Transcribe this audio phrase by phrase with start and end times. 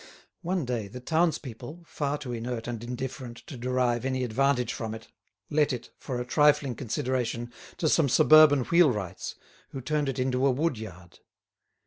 [0.41, 5.09] One day the townspeople, far too inert and indifferent to derive any advantage from it,
[5.51, 9.35] let it, for a trifling consideration, to some suburban wheelwrights,
[9.69, 11.19] who turned it into a wood yard.